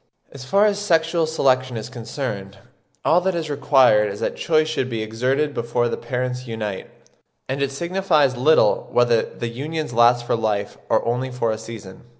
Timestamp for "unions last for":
9.49-10.35